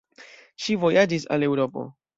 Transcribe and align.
Ŝi 0.67 0.79
vojaĝis 0.85 1.31
al 1.37 1.49
Eŭropo. 1.51 1.91